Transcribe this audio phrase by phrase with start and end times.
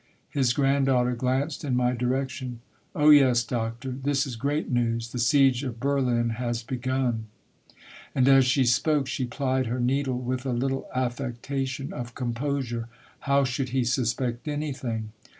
[0.19, 2.61] *' His granddaughter glanced in my direction.
[2.69, 5.11] *'* Oh, yes, doctor; this is great news!
[5.11, 7.25] The siege of Berlin has begun.'"
[8.15, 12.89] And as she spoke, she plied her needle with a little affectation of composure.
[13.29, 15.11] How should he suspect anything?